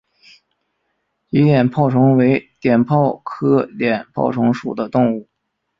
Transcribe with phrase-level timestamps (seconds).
[1.29, 5.27] 鲫碘泡虫为碘泡科碘泡虫属的动物。